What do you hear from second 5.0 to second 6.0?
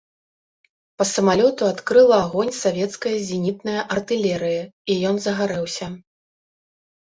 ён загарэўся.